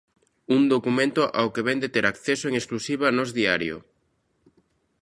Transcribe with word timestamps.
Un 0.55 0.61
documento 0.73 1.21
ao 1.39 1.51
que 1.53 1.65
vén 1.67 1.79
de 1.83 1.89
ter 1.95 2.05
acceso 2.07 2.45
en 2.47 2.53
exclusiva 2.61 3.15
Nós 3.17 3.29
Diario. 3.39 3.77